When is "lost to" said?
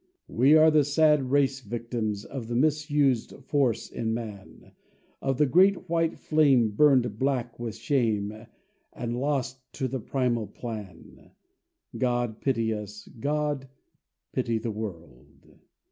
9.21-9.87